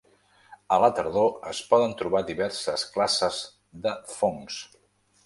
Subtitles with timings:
[0.77, 3.39] A la tardor es poden trobar diverses classes
[3.85, 4.57] de fongs.